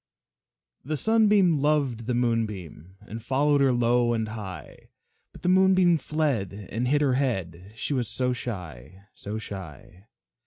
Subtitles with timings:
[0.83, 4.89] The Sunbeam loved the Moonbeam, And followed her low and high,
[5.31, 10.07] But the Moonbeam fled and hid her head, She was so shy so shy.